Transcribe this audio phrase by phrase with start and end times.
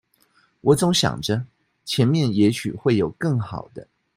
[0.61, 1.45] 我總想著
[1.85, 3.87] 前面也許會有更好的